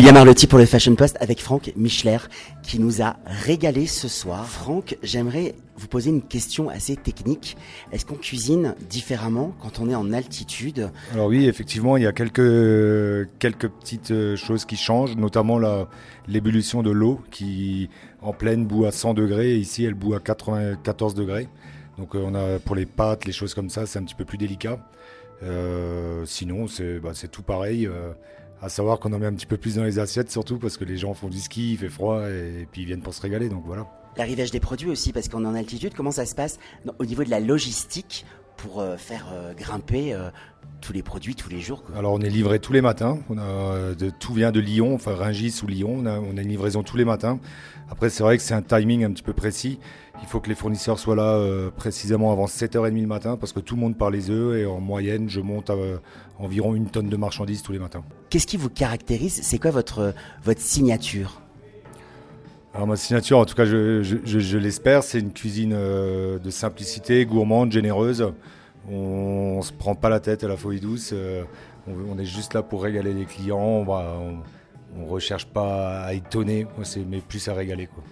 William 0.00 0.16
Arlotti 0.16 0.46
pour 0.46 0.58
le 0.58 0.64
Fashion 0.64 0.94
Post 0.94 1.18
avec 1.20 1.42
Franck 1.42 1.72
Michler 1.76 2.16
qui 2.62 2.78
nous 2.78 3.02
a 3.02 3.16
régalé 3.26 3.84
ce 3.84 4.08
soir. 4.08 4.46
Franck, 4.46 4.96
j'aimerais 5.02 5.54
vous 5.76 5.88
poser 5.88 6.08
une 6.08 6.22
question 6.22 6.70
assez 6.70 6.96
technique. 6.96 7.58
Est-ce 7.92 8.06
qu'on 8.06 8.14
cuisine 8.14 8.74
différemment 8.88 9.54
quand 9.60 9.78
on 9.78 9.90
est 9.90 9.94
en 9.94 10.14
altitude? 10.14 10.90
Alors 11.12 11.26
oui, 11.26 11.46
effectivement, 11.46 11.98
il 11.98 12.04
y 12.04 12.06
a 12.06 12.12
quelques, 12.12 13.28
quelques 13.38 13.68
petites 13.68 14.10
euh, 14.10 14.36
choses 14.36 14.64
qui 14.64 14.76
changent, 14.76 15.16
notamment 15.16 15.60
l'ébullition 16.26 16.82
de 16.82 16.90
l'eau 16.90 17.20
qui 17.30 17.90
en 18.22 18.32
pleine 18.32 18.64
bout 18.64 18.86
à 18.86 18.92
100 18.92 19.12
degrés 19.12 19.50
et 19.50 19.56
ici 19.58 19.84
elle 19.84 19.92
bout 19.92 20.14
à 20.14 20.18
94 20.18 21.12
degrés. 21.12 21.46
Donc 21.98 22.14
euh, 22.16 22.24
on 22.24 22.34
a 22.34 22.58
pour 22.58 22.74
les 22.74 22.86
pâtes, 22.86 23.26
les 23.26 23.32
choses 23.32 23.52
comme 23.52 23.68
ça, 23.68 23.84
c'est 23.84 23.98
un 23.98 24.04
petit 24.04 24.14
peu 24.14 24.24
plus 24.24 24.38
délicat. 24.38 24.78
Euh, 25.42 26.24
sinon, 26.24 26.68
c'est 26.68 27.00
bah, 27.00 27.12
tout 27.30 27.42
pareil. 27.42 27.86
À 28.62 28.68
savoir 28.68 29.00
qu'on 29.00 29.12
en 29.14 29.18
met 29.18 29.26
un 29.26 29.32
petit 29.32 29.46
peu 29.46 29.56
plus 29.56 29.76
dans 29.76 29.84
les 29.84 29.98
assiettes, 29.98 30.30
surtout 30.30 30.58
parce 30.58 30.76
que 30.76 30.84
les 30.84 30.98
gens 30.98 31.14
font 31.14 31.28
du 31.28 31.40
ski, 31.40 31.72
il 31.72 31.78
fait 31.78 31.88
froid 31.88 32.28
et, 32.28 32.66
puis 32.70 32.82
ils 32.82 32.86
viennent 32.86 33.00
pour 33.00 33.14
se 33.14 33.22
régaler, 33.22 33.48
donc 33.48 33.64
voilà. 33.64 33.86
L'arrivage 34.16 34.50
des 34.50 34.60
produits 34.60 34.90
aussi, 34.90 35.12
parce 35.12 35.28
qu'on 35.28 35.44
est 35.44 35.48
en 35.48 35.54
altitude, 35.54 35.94
comment 35.96 36.10
ça 36.10 36.26
se 36.26 36.34
passe 36.34 36.58
au 36.98 37.04
niveau 37.06 37.24
de 37.24 37.30
la 37.30 37.40
logistique 37.40 38.26
pour 38.60 38.80
euh, 38.80 38.96
faire 38.96 39.26
euh, 39.32 39.54
grimper 39.54 40.12
euh, 40.12 40.30
tous 40.80 40.92
les 40.92 41.02
produits 41.02 41.34
tous 41.34 41.48
les 41.48 41.60
jours 41.60 41.82
Alors 41.96 42.12
on 42.12 42.20
est 42.20 42.28
livré 42.28 42.58
tous 42.58 42.72
les 42.72 42.80
matins, 42.80 43.18
on 43.28 43.38
a, 43.38 43.94
de, 43.94 44.10
tout 44.10 44.34
vient 44.34 44.50
de 44.50 44.60
Lyon, 44.60 44.94
enfin 44.94 45.14
Rungis 45.14 45.60
ou 45.62 45.66
Lyon, 45.66 45.96
on 45.98 46.06
a, 46.06 46.18
on 46.18 46.36
a 46.36 46.42
une 46.42 46.48
livraison 46.48 46.82
tous 46.82 46.96
les 46.96 47.04
matins. 47.04 47.38
Après 47.90 48.10
c'est 48.10 48.22
vrai 48.22 48.36
que 48.36 48.42
c'est 48.42 48.54
un 48.54 48.62
timing 48.62 49.04
un 49.04 49.10
petit 49.10 49.22
peu 49.22 49.32
précis, 49.32 49.78
il 50.22 50.28
faut 50.28 50.40
que 50.40 50.48
les 50.48 50.54
fournisseurs 50.54 50.98
soient 50.98 51.16
là 51.16 51.70
précisément 51.76 52.32
avant 52.32 52.46
7h30 52.46 53.00
le 53.00 53.06
matin 53.06 53.36
parce 53.36 53.52
que 53.52 53.60
tout 53.60 53.74
le 53.74 53.80
monde 53.80 53.96
part 53.96 54.10
les 54.10 54.30
œufs 54.30 54.58
et 54.58 54.66
en 54.66 54.80
moyenne 54.80 55.28
je 55.28 55.40
monte 55.40 55.70
à 55.70 55.76
environ 56.38 56.74
une 56.74 56.88
tonne 56.88 57.08
de 57.08 57.16
marchandises 57.16 57.62
tous 57.62 57.72
les 57.72 57.78
matins. 57.78 58.02
Qu'est-ce 58.30 58.46
qui 58.46 58.56
vous 58.56 58.70
caractérise? 58.70 59.40
C'est 59.42 59.58
quoi 59.58 59.70
votre, 59.70 60.14
votre 60.44 60.60
signature? 60.60 61.40
Alors 62.72 62.86
ma 62.86 62.96
signature, 62.96 63.38
en 63.38 63.44
tout 63.44 63.56
cas 63.56 63.64
je, 63.64 64.56
l'espère, 64.56 65.02
c'est 65.02 65.18
une 65.18 65.32
cuisine 65.32 65.72
euh, 65.74 66.38
de 66.38 66.50
simplicité, 66.50 67.26
gourmande, 67.26 67.72
généreuse. 67.72 68.32
On, 68.88 69.58
ne 69.58 69.62
se 69.62 69.72
prend 69.72 69.94
pas 69.94 70.08
la 70.08 70.20
tête 70.20 70.44
à 70.44 70.48
la 70.48 70.56
folie 70.56 70.80
douce. 70.80 71.10
Euh, 71.12 71.44
on, 71.86 72.18
est 72.18 72.24
juste 72.24 72.54
là 72.54 72.62
pour 72.62 72.82
régaler 72.82 73.12
les 73.14 73.24
clients. 73.24 73.84
On 73.86 74.38
ne 74.96 75.08
recherche 75.08 75.46
pas 75.46 76.02
à 76.02 76.14
étonner, 76.14 76.66
mais 77.08 77.20
plus 77.20 77.48
à 77.48 77.54
régaler. 77.54 77.86
Quoi 77.86 78.02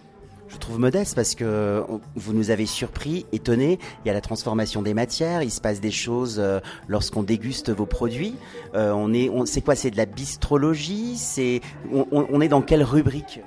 je 0.49 0.57
trouve 0.57 0.79
modeste 0.79 1.15
parce 1.15 1.35
que 1.35 1.85
vous 2.15 2.33
nous 2.33 2.51
avez 2.51 2.67
surpris, 2.67 3.27
étonné. 3.33 3.79
Il 4.05 4.09
y 4.09 4.11
a 4.11 4.15
la 4.15 4.21
transformation 4.21 4.83
des 4.83 4.95
matières, 4.95 5.43
il 5.43 5.51
se 5.51 5.61
passe 5.61 5.81
des 5.81 5.91
choses 5.91 6.39
euh, 6.39 6.61
lorsqu'on 6.89 7.23
déguste 7.23 7.71
vos 7.71 7.87
produits. 7.87 8.35
Euh, 8.75 8.93
on 8.93 9.13
est, 9.13 9.29
on, 9.29 9.45
c'est 9.47 9.61
quoi? 9.61 9.75
C'est 9.75 9.91
de 9.91 9.97
la 9.97 10.07
bistrologie? 10.07 11.17
C'est, 11.17 11.61
on, 11.93 12.41
est 12.41 12.49
dans 12.49 12.63
quelle 12.63 12.83
rubrique? 12.83 13.41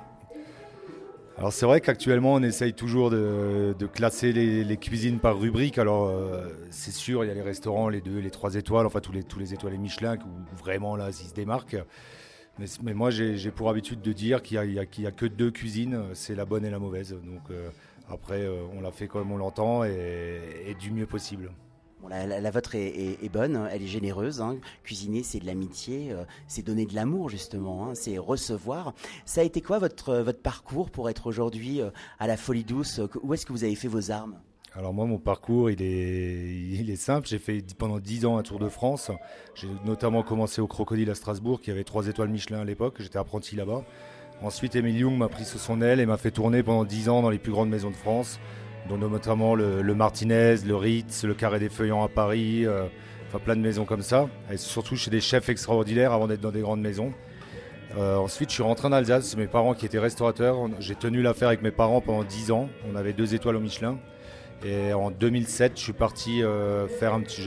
Alors 1.38 1.52
c'est 1.52 1.66
vrai 1.66 1.80
qu'actuellement 1.80 2.34
on 2.34 2.42
essaye 2.42 2.74
toujours 2.74 3.10
de, 3.10 3.74
classer 3.92 4.32
les, 4.32 4.76
cuisines 4.76 5.18
par 5.18 5.38
rubrique. 5.38 5.78
Alors 5.78 6.08
euh, 6.08 6.48
c'est 6.70 6.92
sûr, 6.92 7.24
il 7.24 7.28
y 7.28 7.30
a 7.30 7.34
les 7.34 7.42
restaurants, 7.42 7.88
les 7.88 8.00
deux, 8.00 8.18
les 8.18 8.30
trois 8.30 8.54
étoiles, 8.54 8.86
enfin 8.86 9.00
tous 9.00 9.12
les, 9.12 9.24
tous 9.24 9.38
les 9.38 9.54
étoiles 9.54 9.74
et 9.74 9.78
Michelin 9.78 10.16
où 10.16 10.56
vraiment 10.56 10.94
là 10.94 11.08
ils 11.08 11.28
se 11.28 11.34
démarquent. 11.34 11.78
Mais, 12.58 12.92
moi, 12.92 13.10
j'ai 13.10 13.50
pour 13.50 13.70
habitude 13.70 14.02
de 14.02 14.12
dire 14.12 14.42
qu'il 14.42 14.60
n'y 14.60 14.78
a, 14.78 15.10
que 15.10 15.26
deux 15.26 15.50
cuisines, 15.50 15.98
c'est 16.12 16.34
la 16.34 16.44
bonne 16.44 16.64
et 16.64 16.70
la 16.70 16.78
mauvaise. 16.78 17.12
Donc 17.24 17.50
euh, 17.50 17.70
après, 18.08 18.42
euh, 18.42 18.64
on 18.74 18.80
la 18.80 18.92
fait 18.92 19.08
comme 19.08 19.32
on 19.32 19.38
l'entend 19.38 19.84
et, 19.84 20.76
du 20.78 20.90
mieux 20.90 21.06
possible. 21.06 21.50
La, 22.08 22.50
vôtre 22.50 22.74
est, 22.74 23.32
bonne, 23.32 23.68
elle 23.70 23.82
est 23.82 23.86
généreuse. 23.86 24.40
Hein. 24.40 24.58
Cuisiner, 24.84 25.22
c'est 25.22 25.40
de 25.40 25.46
l'amitié, 25.46 26.12
euh, 26.12 26.24
c'est 26.48 26.62
donner 26.62 26.86
de 26.86 26.94
l'amour 26.94 27.28
justement, 27.28 27.86
hein. 27.86 27.94
c'est 27.94 28.18
recevoir. 28.18 28.94
Ça 29.24 29.40
a 29.40 29.44
été 29.44 29.60
quoi 29.60 29.78
votre, 29.78 30.16
votre 30.18 30.40
parcours 30.40 30.90
pour 30.90 31.08
être 31.10 31.26
aujourd'hui 31.26 31.80
à 32.18 32.26
la 32.26 32.36
Folie 32.36 32.64
Douce 32.64 33.00
Où 33.22 33.34
est-ce 33.34 33.46
que 33.46 33.52
vous 33.52 33.64
avez 33.64 33.74
fait 33.74 33.88
vos 33.88 34.10
armes? 34.10 34.38
Alors 34.74 34.94
moi, 34.94 35.04
mon 35.04 35.18
parcours, 35.18 35.70
il 35.70 35.82
est, 35.82 36.80
il 36.80 36.88
est 36.90 36.96
simple. 36.96 37.28
J'ai 37.28 37.38
fait 37.38 37.62
pendant 37.76 37.98
10 37.98 38.24
ans 38.24 38.38
un 38.38 38.42
Tour 38.42 38.58
de 38.58 38.70
France. 38.70 39.10
J'ai 39.54 39.68
notamment 39.84 40.22
commencé 40.22 40.62
au 40.62 40.66
Crocodile 40.66 41.10
à 41.10 41.14
Strasbourg, 41.14 41.60
qui 41.60 41.70
avait 41.70 41.84
3 41.84 42.06
étoiles 42.08 42.30
Michelin 42.30 42.60
à 42.60 42.64
l'époque. 42.64 42.96
J'étais 43.00 43.18
apprenti 43.18 43.54
là-bas. 43.54 43.84
Ensuite, 44.42 44.74
Emile 44.74 44.96
Young 44.96 45.16
m'a 45.16 45.28
pris 45.28 45.44
sous 45.44 45.58
son 45.58 45.82
aile 45.82 46.00
et 46.00 46.06
m'a 46.06 46.16
fait 46.16 46.30
tourner 46.30 46.62
pendant 46.62 46.84
10 46.84 47.10
ans 47.10 47.22
dans 47.22 47.30
les 47.30 47.38
plus 47.38 47.52
grandes 47.52 47.68
maisons 47.68 47.90
de 47.90 47.96
France, 47.96 48.40
dont 48.88 48.98
notamment 48.98 49.54
le, 49.54 49.94
Martinez, 49.94 50.56
le 50.66 50.76
Ritz, 50.76 51.24
le 51.24 51.34
Carré 51.34 51.58
des 51.58 51.68
Feuillants 51.68 52.02
à 52.02 52.08
Paris, 52.08 52.66
euh, 52.66 52.86
plein 53.44 53.56
de 53.56 53.60
maisons 53.60 53.84
comme 53.84 54.02
ça. 54.02 54.28
Et 54.50 54.56
surtout 54.56 54.96
chez 54.96 55.10
des 55.10 55.20
chefs 55.20 55.48
extraordinaires 55.48 56.12
avant 56.12 56.26
d'être 56.26 56.40
dans 56.40 56.50
des 56.50 56.60
grandes 56.60 56.80
maisons. 56.80 57.12
Euh, 57.96 58.16
ensuite, 58.16 58.48
je 58.50 58.54
suis 58.54 58.62
rentré 58.62 58.88
en 58.88 58.92
Alsace. 58.92 59.26
C'est 59.26 59.36
mes 59.36 59.46
parents 59.46 59.74
qui 59.74 59.86
étaient 59.86 59.98
restaurateurs. 59.98 60.56
J'ai 60.78 60.94
tenu 60.94 61.22
l'affaire 61.22 61.48
avec 61.48 61.62
mes 61.62 61.70
parents 61.70 62.00
pendant 62.00 62.24
10 62.24 62.50
ans. 62.50 62.68
On 62.90 62.96
avait 62.96 63.12
deux 63.12 63.34
étoiles 63.34 63.56
au 63.56 63.60
Michelin. 63.60 63.98
Et 64.64 64.92
en 64.92 65.10
2007, 65.10 65.72
je 65.76 65.82
suis 65.82 65.92
parti 65.92 66.42
euh, 66.42 66.86
faire 66.86 67.14
un 67.14 67.20
petit. 67.20 67.42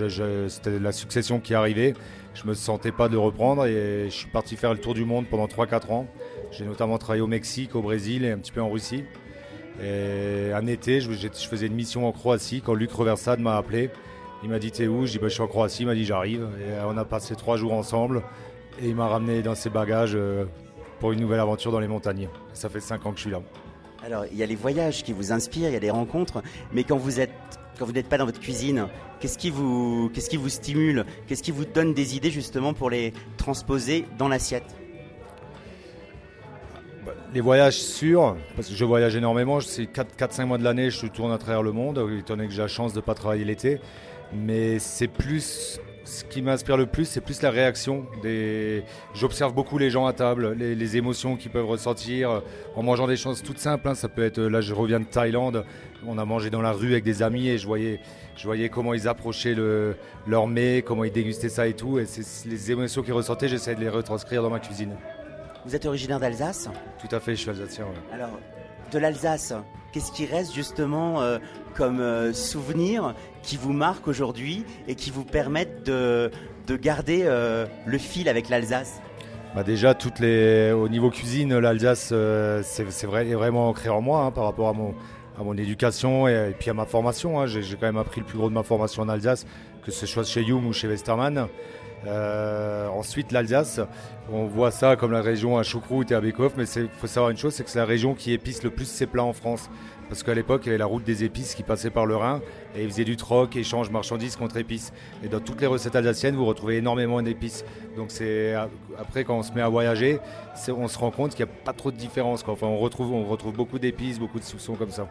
C'était 0.50 0.80
la 0.80 0.92
succession 0.92 1.40
qui 1.40 1.54
arrivait. 1.54 1.94
Je 2.34 2.46
me 2.46 2.54
sentais 2.54 2.92
pas 2.92 3.08
de 3.08 3.16
reprendre 3.16 3.66
et 3.66 4.08
je 4.10 4.14
suis 4.14 4.30
parti 4.30 4.58
faire 4.58 4.74
le 4.74 4.80
tour 4.80 4.94
du 4.94 5.06
monde 5.06 5.26
pendant 5.30 5.48
3-4 5.48 5.92
ans. 5.92 6.08
J'ai 6.52 6.66
notamment 6.66 6.98
travaillé 6.98 7.22
au 7.22 7.28
Mexique, 7.28 7.76
au 7.76 7.82
Brésil 7.82 8.26
et 8.26 8.32
un 8.32 8.38
petit 8.38 8.52
peu 8.52 8.62
en 8.62 8.70
Russie. 8.70 9.06
Et 9.82 10.52
un 10.54 10.66
été, 10.68 11.02
je, 11.02 11.12
faisais 11.12 11.68
une 11.68 11.76
mission 11.76 12.08
en 12.08 12.12
Croatie 12.12 12.62
quand 12.62 12.74
Luc 12.74 12.92
Reversade 12.92 13.40
m'a 13.40 13.58
appelé. 13.58 13.90
Il 14.44 14.50
m'a 14.50 14.60
dit 14.60 14.72
T'es 14.72 14.88
où? 14.88 15.06
Je 15.06 15.14
dis 15.14 15.20
bah, 15.20 15.28
Je 15.28 15.34
suis 15.34 15.42
en 15.42 15.48
Croatie. 15.48 15.84
Il 15.84 15.88
m'a 15.88 15.96
dit 15.96 16.06
J'arrive. 16.06 16.48
Et 16.60 16.82
on 16.86 16.98
a 16.98 17.06
passé 17.06 17.36
trois 17.36 17.58
jours 17.58 17.74
ensemble. 17.74 18.24
Et 18.82 18.90
il 18.90 18.96
m'a 18.96 19.08
ramené 19.08 19.42
dans 19.42 19.56
ses 19.56 19.70
bagages 19.70 20.16
euh, 20.16 20.46
pour 21.00 21.12
une 21.12 21.20
nouvelle 21.20 21.40
aventure 21.40 21.72
dans 21.72 21.80
les 21.80 21.88
montagnes. 21.88 22.30
ça 22.54 22.70
fait 22.70 22.80
5 22.80 23.06
ans 23.06 23.12
que 23.12 23.18
je 23.18 23.24
suis 23.24 23.32
là. 23.32 23.42
Alors, 24.06 24.26
il 24.32 24.38
y 24.38 24.44
a 24.44 24.46
les 24.46 24.56
voyages 24.56 25.04
qui 25.04 25.14
vous 25.14 25.32
inspirent, 25.32 25.70
il 25.70 25.74
y 25.74 25.78
a 25.78 25.80
les 25.80 25.90
rencontres, 25.90 26.44
mais 26.74 26.84
quand 26.84 26.98
vous 26.98 27.14
n'êtes 27.14 28.08
pas 28.08 28.18
dans 28.18 28.26
votre 28.26 28.40
cuisine, 28.40 28.88
qu'est-ce 29.20 29.38
qui 29.38 29.50
vous 29.50 30.12
qu'est-ce 30.14 30.30
qui 30.30 30.38
vous 30.38 30.50
stimule? 30.50 31.06
Qu'est-ce 31.26 31.42
qui 31.42 31.52
vous 31.52 31.66
donne 31.66 31.94
des 31.94 32.16
idées 32.16 32.30
justement 32.30 32.74
pour 32.74 32.90
les 32.90 33.14
transposer 33.38 34.06
dans 34.20 34.28
l'assiette? 34.28 34.85
Les 37.34 37.42
voyages 37.42 37.78
sûrs, 37.78 38.36
parce 38.56 38.70
que 38.70 38.76
je 38.76 38.86
voyage 38.86 39.16
énormément, 39.16 39.60
c'est 39.60 39.84
4-5 39.84 40.46
mois 40.46 40.58
de 40.58 40.64
l'année, 40.64 40.90
je 40.90 41.08
tourne 41.08 41.32
à 41.32 41.38
travers 41.38 41.64
le 41.64 41.72
monde, 41.72 41.98
étant 42.18 42.36
donné 42.36 42.48
que 42.48 42.54
j'ai 42.54 42.62
la 42.62 42.68
chance 42.68 42.94
de 42.94 43.00
ne 43.00 43.04
pas 43.04 43.14
travailler 43.14 43.46
l'été. 43.46 43.80
Mais 44.34 44.80
c'est 44.80 45.08
plus 45.08 45.80
ce 46.06 46.24
qui 46.24 46.42
m'inspire 46.42 46.78
le 46.78 46.86
plus, 46.86 47.06
c'est 47.06 47.22
plus 47.22 47.42
la 47.42 47.50
réaction. 47.50 48.06
Des... 48.22 48.84
J'observe 49.14 49.54
beaucoup 49.54 49.78
les 49.78 49.90
gens 49.90 50.06
à 50.06 50.14
table, 50.14 50.54
les, 50.54 50.98
émotions 50.98 51.36
qu'ils 51.36 51.52
peuvent 51.52 51.66
ressentir 51.66 52.30
euh, 52.30 52.40
en 52.76 52.84
mangeant 52.84 53.08
des 53.08 53.18
choses 53.18 53.42
toutes 53.42 53.58
simples. 53.58 53.88
Hein. 53.90 53.96
Ça 53.96 54.08
peut 54.08 54.24
être, 54.24 54.40
là 54.40 54.62
je 54.62 54.74
reviens 54.74 55.00
de 55.00 55.06
Thaïlande, 55.06 55.66
on 56.06 56.18
a 56.18 56.26
mangé 56.26 56.50
dans 56.50 56.62
la 56.62 56.72
rue 56.72 56.92
avec 56.92 57.04
des 57.04 57.24
amis 57.24 57.50
et 57.50 57.58
je 57.58 57.66
voyais, 57.66 58.00
je 58.38 58.46
voyais 58.46 58.70
comment 58.70 58.94
ils 58.94 59.08
approchaient 59.08 59.56
le, 59.56 59.96
leur 60.28 60.48
mets, 60.48 60.84
comment 60.84 61.04
ils 61.04 61.12
dégustaient 61.12 61.50
ça 61.50 61.68
et 61.68 61.74
tout. 61.74 61.98
Et 61.98 62.06
c'est 62.06 62.48
les 62.48 62.72
émotions 62.72 63.02
qu'ils 63.02 63.14
ressentaient, 63.14 63.48
j'essaie 63.48 63.76
de 63.76 63.82
les 63.82 63.90
retranscrire 63.90 64.44
dans 64.44 64.52
ma 64.52 64.60
cuisine. 64.60 64.96
Vous 65.66 65.76
êtes 65.76 65.88
originaire 65.88 66.20
d'Alsace 66.20 66.70
Tout 67.00 67.14
à 67.16 67.20
fait, 67.20 67.36
je 67.36 67.42
suis 67.42 67.50
alsacien. 67.50 67.86
Alors, 68.14 68.40
de 68.92 69.00
l'Alsace, 69.00 69.52
qu'est-ce 69.92 70.12
qui 70.12 70.28
reste 70.28 70.54
justement 70.54 71.22
euh, 71.22 71.40
comme 71.74 72.02
euh, 72.02 72.34
souvenir 72.34 73.16
qui 73.42 73.58
vous 73.58 73.74
marque 73.74 74.08
aujourd'hui 74.08 74.64
et 74.88 74.94
qui 74.94 75.10
vous 75.10 75.24
permettent 75.24 75.84
de, 75.84 76.30
de 76.68 76.76
garder 76.76 77.24
euh, 77.24 77.66
le 77.88 77.98
fil 77.98 78.30
avec 78.30 78.50
l'Alsace? 78.50 79.02
Bah 79.56 79.64
déjà, 79.64 79.96
toutes 79.96 80.20
les, 80.20 80.72
au 80.72 80.88
niveau 80.88 81.10
cuisine, 81.10 81.58
l'Alsace, 81.58 82.14
c'est 82.62 83.06
vrai, 83.08 83.26
vraiment 83.34 83.70
ancré 83.70 83.90
en 83.90 84.02
moi 84.02 84.26
hein, 84.26 84.32
par 84.32 84.44
rapport 84.44 84.68
à 84.68 84.74
mon, 84.74 84.94
à 85.40 85.44
mon 85.44 85.58
éducation 85.58 86.28
et, 86.28 86.56
puis 86.60 86.70
à 86.70 86.76
ma 86.76 86.86
formation. 86.86 87.40
Hein. 87.40 87.48
J'ai 87.48 87.64
quand 87.76 87.88
même 87.88 87.98
appris 87.98 88.22
le 88.22 88.28
plus 88.28 88.38
gros 88.38 88.50
de 88.50 88.54
ma 88.54 88.64
formation 88.64 89.02
en 89.02 89.10
Alsace, 89.10 89.48
que 89.86 89.92
ce 89.92 90.06
soit 90.06 90.24
chez 90.24 90.42
Youm 90.42 90.66
ou 90.66 90.74
chez 90.74 90.88
Westermann. 90.88 91.48
Euh, 92.08 92.88
ensuite, 92.90 93.32
l'Alsace, 93.32 93.80
on 94.32 94.46
voit 94.46 94.72
ça 94.72 94.96
comme 94.96 95.12
la 95.12 95.22
région 95.22 95.58
à 95.58 95.64
choucroute 95.64 96.12
et 96.12 96.16
à 96.16 96.22
Bécoff, 96.22 96.54
mais 96.58 96.66
il 96.66 96.90
faut 96.90 97.08
savoir 97.08 97.32
une 97.32 97.38
chose, 97.38 97.54
c'est 97.54 97.64
que 97.64 97.70
c'est 97.70 97.80
la 97.80 97.86
région 97.86 98.14
qui 98.14 98.32
épice 98.32 98.64
le 98.64 98.70
plus 98.70 98.86
ses 98.86 99.08
plats 99.08 99.24
en 99.24 99.34
France. 99.34 99.70
Parce 100.08 100.22
qu'à 100.22 100.36
l'époque, 100.36 100.62
il 100.64 100.68
y 100.68 100.70
avait 100.70 100.78
la 100.78 100.86
route 100.86 101.04
des 101.04 101.24
épices 101.24 101.56
qui 101.56 101.64
passait 101.64 101.90
par 101.90 102.06
le 102.06 102.16
Rhin 102.16 102.42
et 102.76 102.84
ils 102.84 102.90
faisaient 102.90 103.06
du 103.06 103.18
troc, 103.18 103.56
échange 103.56 103.90
marchandises 103.90 104.36
contre 104.36 104.58
épices. 104.58 104.94
Et 105.24 105.30
dans 105.30 105.40
toutes 105.40 105.62
les 105.62 105.68
recettes 105.68 105.96
alsaciennes, 105.96 106.36
vous 106.36 106.46
retrouvez 106.46 106.78
énormément 106.78 107.20
d'épices. 107.24 107.66
Donc 107.98 108.12
c'est 108.12 108.54
après 109.00 109.24
quand 109.24 109.40
on 109.40 109.42
se 109.42 109.52
met 109.54 109.62
à 109.62 109.70
voyager, 109.70 110.20
on 110.70 110.88
se 110.88 111.00
rend 111.00 111.10
compte 111.10 111.34
qu'il 111.34 111.44
n'y 111.44 111.52
a 111.52 111.56
pas 111.66 111.74
trop 111.74 111.90
de 111.90 111.98
différence. 111.98 112.44
Enfin, 112.48 112.68
on 112.68 112.78
retrouve, 112.78 113.14
on 113.14 113.26
retrouve 113.26 113.54
beaucoup 113.54 113.80
d'épices, 113.80 114.20
beaucoup 114.20 114.40
de 114.40 114.44
soupçons 114.44 114.76
comme 114.76 114.92
ça. 114.92 115.08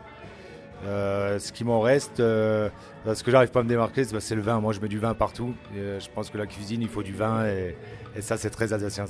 Euh, 0.86 1.38
ce 1.38 1.52
qui 1.52 1.64
m'en 1.64 1.80
reste, 1.80 2.20
euh, 2.20 2.68
ce 3.12 3.22
que 3.22 3.30
j'arrive 3.30 3.50
pas 3.50 3.60
à 3.60 3.62
me 3.62 3.68
démarquer, 3.68 4.04
c'est 4.04 4.34
le 4.34 4.42
vin. 4.42 4.60
Moi, 4.60 4.72
je 4.72 4.80
mets 4.80 4.88
du 4.88 4.98
vin 4.98 5.14
partout. 5.14 5.54
Euh, 5.76 5.98
je 5.98 6.08
pense 6.10 6.30
que 6.30 6.38
la 6.38 6.46
cuisine, 6.46 6.82
il 6.82 6.88
faut 6.88 7.02
du 7.02 7.14
vin 7.14 7.46
et, 7.46 7.76
ça, 8.20 8.36
c'est 8.36 8.50
très 8.50 8.72
alsacien. 8.72 9.06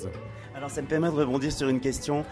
Alors, 0.56 0.70
ça 0.70 0.80
me 0.80 0.86
permet 0.86 1.08
de 1.08 1.12
rebondir 1.12 1.52
sur 1.52 1.68
une 1.68 1.80
question. 1.80 2.24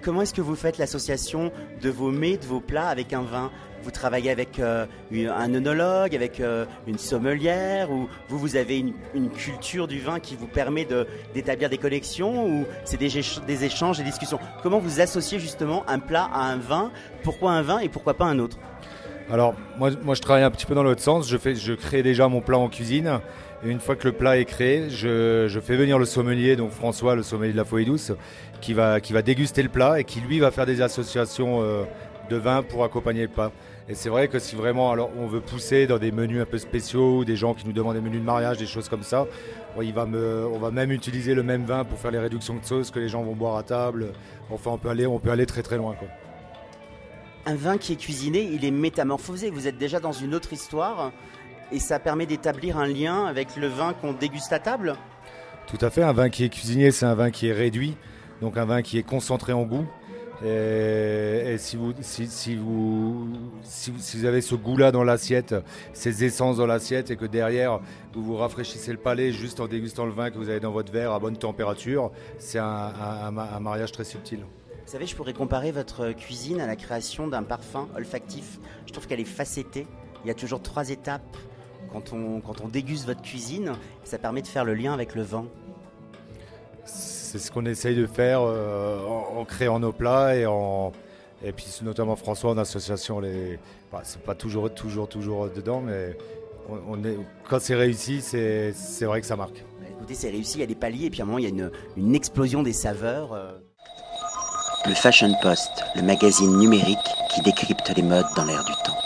comment 0.00 0.22
est-ce 0.22 0.32
que 0.32 0.40
vous 0.40 0.54
faites 0.54 0.78
l'association 0.78 1.52
de 1.82 1.90
vos 1.90 2.10
mets, 2.10 2.38
de 2.38 2.46
vos 2.46 2.60
plats 2.60 2.88
avec 2.88 3.12
un 3.12 3.22
vin? 3.22 3.50
Vous 3.82 3.90
travaillez 3.90 4.30
avec 4.30 4.58
euh, 4.58 4.86
un 5.12 5.54
œnologue, 5.54 6.16
avec 6.16 6.40
une 6.86 6.96
sommelière, 6.96 7.90
ou 7.90 8.08
vous, 8.30 8.38
vous 8.38 8.56
avez 8.56 8.78
une, 8.78 9.28
culture 9.28 9.86
du 9.86 10.00
vin 10.00 10.18
qui 10.18 10.34
vous 10.34 10.46
permet 10.46 10.86
d'établir 11.34 11.68
des 11.68 11.76
connexions, 11.76 12.46
ou 12.46 12.64
c'est 12.86 12.96
des 12.96 13.64
échanges, 13.64 13.98
des 13.98 14.04
discussions? 14.04 14.38
Comment 14.62 14.78
vous 14.78 15.00
associez 15.02 15.38
justement 15.38 15.84
un 15.86 15.98
plat 15.98 16.30
à 16.32 16.44
un 16.44 16.56
vin? 16.56 16.90
Pourquoi 17.22 17.52
un 17.52 17.62
vin 17.62 17.80
et 17.80 17.90
pourquoi 17.90 18.14
pas 18.14 18.24
un 18.24 18.38
autre? 18.38 18.58
Alors, 19.30 19.54
moi, 19.78 19.90
moi, 20.02 20.14
je 20.14 20.20
travaille 20.20 20.42
un 20.42 20.50
petit 20.50 20.66
peu 20.66 20.74
dans 20.74 20.82
l'autre 20.82 21.00
sens. 21.00 21.28
Je, 21.28 21.74
crée 21.74 22.02
déjà 22.02 22.28
mon 22.28 22.40
plat 22.40 22.58
en 22.58 22.68
cuisine. 22.68 23.20
Et 23.64 23.70
une 23.70 23.80
fois 23.80 23.96
que 23.96 24.06
le 24.06 24.12
plat 24.12 24.38
est 24.38 24.44
créé, 24.44 24.90
je, 24.90 25.60
fais 25.62 25.76
venir 25.76 25.98
le 25.98 26.04
sommelier, 26.04 26.56
donc 26.56 26.70
François, 26.70 27.14
le 27.14 27.22
sommelier 27.22 27.52
de 27.52 27.56
la 27.56 27.64
Folie 27.64 27.86
Douce, 27.86 28.12
qui 28.60 28.74
va, 28.74 29.00
déguster 29.00 29.62
le 29.62 29.70
plat 29.70 30.00
et 30.00 30.04
qui 30.04 30.20
lui 30.20 30.38
va 30.38 30.50
faire 30.50 30.66
des 30.66 30.82
associations 30.82 31.62
euh, 31.62 31.84
de 32.28 32.36
vin 32.36 32.62
pour 32.62 32.84
accompagner 32.84 33.22
le 33.22 33.28
plat. 33.28 33.50
Et 33.88 33.94
c'est 33.94 34.10
vrai 34.10 34.28
que 34.28 34.38
si 34.38 34.56
vraiment 34.56 34.92
alors, 34.92 35.10
on 35.18 35.26
veut 35.26 35.40
pousser 35.40 35.86
dans 35.86 35.98
des 35.98 36.10
menus 36.10 36.40
un 36.42 36.46
peu 36.46 36.58
spéciaux, 36.58 37.24
des 37.24 37.36
gens 37.36 37.54
qui 37.54 37.66
nous 37.66 37.72
demandent 37.72 37.94
des 37.94 38.00
menus 38.02 38.20
de 38.20 38.24
mariage, 38.24 38.58
des 38.58 38.66
choses 38.66 38.88
comme 38.88 39.02
ça, 39.02 39.26
on 39.76 40.58
va 40.58 40.70
même 40.70 40.92
utiliser 40.92 41.34
le 41.34 41.42
même 41.42 41.64
vin 41.64 41.84
pour 41.84 41.98
faire 41.98 42.10
les 42.10 42.18
réductions 42.18 42.54
de 42.54 42.64
sauce 42.64 42.90
que 42.90 42.98
les 42.98 43.08
gens 43.08 43.22
vont 43.22 43.34
boire 43.34 43.56
à 43.56 43.62
table. 43.62 44.12
Enfin, 44.50 44.72
on 44.72 44.78
peut 44.78 44.88
aller, 44.88 45.06
on 45.06 45.18
peut 45.18 45.30
aller 45.30 45.46
très 45.46 45.62
très 45.62 45.76
loin. 45.76 45.94
Un 47.46 47.54
vin 47.54 47.78
qui 47.78 47.92
est 47.92 47.96
cuisiné, 47.96 48.42
il 48.42 48.64
est 48.64 48.70
métamorphosé. 48.70 49.50
Vous 49.50 49.66
êtes 49.66 49.78
déjà 49.78 50.00
dans 50.00 50.12
une 50.12 50.34
autre 50.34 50.52
histoire 50.52 51.12
et 51.72 51.78
ça 51.78 51.98
permet 51.98 52.26
d'établir 52.26 52.78
un 52.78 52.86
lien 52.86 53.26
avec 53.26 53.56
le 53.56 53.68
vin 53.68 53.94
qu'on 53.94 54.12
déguste 54.12 54.52
à 54.52 54.58
table 54.58 54.96
Tout 55.66 55.78
à 55.80 55.90
fait. 55.90 56.02
Un 56.02 56.12
vin 56.12 56.28
qui 56.28 56.44
est 56.44 56.48
cuisiné, 56.48 56.90
c'est 56.90 57.06
un 57.06 57.14
vin 57.14 57.30
qui 57.30 57.48
est 57.48 57.52
réduit, 57.52 57.96
donc 58.40 58.56
un 58.56 58.64
vin 58.64 58.82
qui 58.82 58.98
est 58.98 59.02
concentré 59.02 59.52
en 59.52 59.62
goût. 59.62 59.86
Et, 60.44 61.56
si, 61.58 61.76
vous, 61.76 61.94
si, 62.00 62.56
vous, 62.56 63.28
si, 63.62 63.90
vous 63.90 64.24
avez 64.24 64.42
ce 64.42 64.54
goût-là 64.54 64.90
dans 64.90 65.04
l'assiette, 65.04 65.54
ces 65.94 66.24
essences 66.24 66.58
dans 66.58 66.66
l'assiette, 66.66 67.10
et 67.10 67.16
que 67.16 67.24
derrière 67.24 67.80
vous 68.12 68.22
vous 68.22 68.36
rafraîchissez 68.36 68.90
le 68.90 68.98
palais 68.98 69.32
juste 69.32 69.60
en 69.60 69.68
dégustant 69.68 70.04
le 70.04 70.12
vin 70.12 70.30
que 70.30 70.36
vous 70.36 70.50
avez 70.50 70.60
dans 70.60 70.72
votre 70.72 70.92
verre 70.92 71.12
à 71.12 71.18
bonne 71.18 71.36
température, 71.36 72.10
c'est 72.38 72.58
un 72.58 73.30
mariage 73.60 73.92
très 73.92 74.04
subtil. 74.04 74.40
Vous 74.84 74.92
savez, 74.92 75.06
je 75.06 75.16
pourrais 75.16 75.32
comparer 75.32 75.72
votre 75.72 76.12
cuisine 76.12 76.60
à 76.60 76.66
la 76.66 76.76
création 76.76 77.26
d'un 77.26 77.42
parfum 77.42 77.88
olfactif. 77.96 78.58
Je 78.86 78.92
trouve 78.92 79.06
qu'elle 79.06 79.20
est 79.20 79.24
facettée. 79.24 79.86
Il 80.24 80.28
y 80.28 80.30
a 80.30 80.34
toujours 80.34 80.60
trois 80.60 80.90
étapes 80.90 81.36
quand 81.90 82.12
on, 82.12 82.40
quand 82.42 82.60
on 82.60 82.68
déguste 82.68 83.06
votre 83.06 83.22
cuisine. 83.22 83.72
Ça 84.04 84.18
permet 84.18 84.42
de 84.42 84.46
faire 84.46 84.64
le 84.64 84.74
lien 84.74 84.92
avec 84.92 85.14
le 85.14 85.22
vin. 85.22 85.46
C'est 86.84 87.38
ce 87.38 87.50
qu'on 87.50 87.64
essaye 87.64 87.96
de 87.96 88.06
faire 88.06 88.42
euh, 88.42 89.02
en, 89.06 89.44
créant 89.46 89.80
nos 89.80 89.92
plats 89.92 90.36
et 90.36 90.44
en, 90.44 90.92
et 91.42 91.52
puis 91.52 91.66
notamment 91.82 92.14
François 92.14 92.50
en 92.50 92.58
association 92.58 93.20
les 93.20 93.58
bah, 93.90 94.02
c'est 94.04 94.22
pas 94.22 94.34
toujours 94.34 94.72
toujours 94.72 95.08
toujours 95.08 95.48
dedans 95.48 95.80
mais 95.80 96.16
on, 96.68 97.02
est, 97.02 97.16
quand 97.48 97.58
c'est 97.58 97.74
réussi 97.74 98.20
c'est 98.20 99.04
vrai 99.04 99.20
que 99.20 99.26
ça 99.26 99.36
marque 99.36 99.64
bah, 99.80 99.86
écoutez 99.90 100.14
c'est 100.14 100.30
réussi 100.30 100.58
il 100.58 100.60
y 100.60 100.64
a 100.64 100.66
des 100.66 100.74
paliers 100.74 101.06
et 101.06 101.10
puis 101.10 101.22
à 101.22 101.24
un 101.24 101.26
moment 101.26 101.38
il 101.38 101.44
y 101.44 101.46
a 101.46 101.50
une, 101.50 101.70
une 101.96 102.14
explosion 102.14 102.62
des 102.62 102.74
saveurs 102.74 103.32
euh. 103.32 103.52
Le 104.86 104.94
Fashion 104.94 105.32
Post, 105.40 105.84
le 105.94 106.02
magazine 106.02 106.58
numérique 106.58 106.98
qui 107.30 107.40
décrypte 107.40 107.90
les 107.96 108.02
modes 108.02 108.26
dans 108.36 108.44
l'air 108.44 108.62
du 108.64 108.72
temps. 108.84 109.03